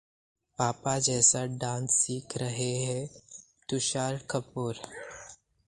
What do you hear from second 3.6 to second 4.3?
Tushar